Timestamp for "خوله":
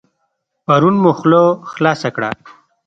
1.19-1.43